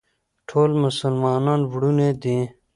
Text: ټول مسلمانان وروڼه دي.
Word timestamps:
ټول 0.49 0.71
مسلمانان 0.83 1.61
وروڼه 1.71 2.09
دي. 2.23 2.39